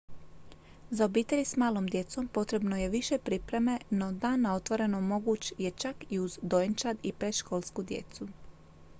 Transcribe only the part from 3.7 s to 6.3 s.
no dan na otvorenon moguć je čak i